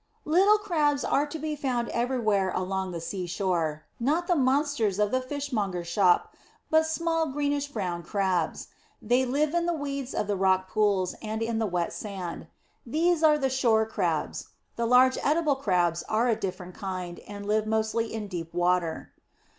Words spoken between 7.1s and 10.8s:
greenish brownish Crabs. They live in the weed of the rock